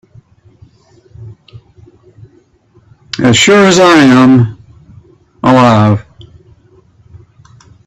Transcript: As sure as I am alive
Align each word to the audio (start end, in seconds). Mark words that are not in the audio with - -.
As 3.23 3.37
sure 3.37 3.67
as 3.67 3.77
I 3.79 3.97
am 3.99 4.57
alive 5.43 6.03